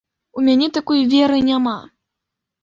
У 0.39 0.43
мяне 0.47 0.69
такой 0.77 1.03
веры 1.11 1.37
няма. 1.51 1.77